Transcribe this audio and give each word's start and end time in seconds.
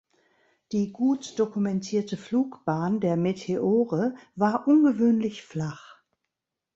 Die 0.71 0.91
gut 0.91 1.37
dokumentierte 1.37 2.17
Flugbahn 2.17 2.99
der 3.01 3.17
Meteore 3.17 4.15
war 4.35 4.67
ungewöhnlich 4.67 5.43
flach. 5.43 5.99